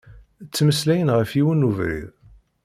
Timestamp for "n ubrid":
1.63-2.09